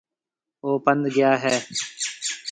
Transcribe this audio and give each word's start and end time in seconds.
او 0.63 0.71
پنڌ 0.85 1.01
گيا 1.15 1.31
هيَ۔ 1.43 1.55